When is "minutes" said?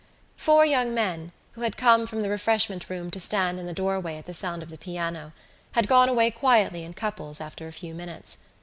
7.93-8.39